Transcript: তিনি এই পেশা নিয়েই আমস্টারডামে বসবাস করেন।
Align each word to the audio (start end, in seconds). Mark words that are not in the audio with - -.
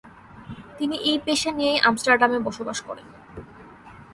তিনি 0.77 0.95
এই 1.09 1.17
পেশা 1.25 1.51
নিয়েই 1.57 1.83
আমস্টারডামে 1.87 2.39
বসবাস 2.47 2.79
করেন। 2.87 3.07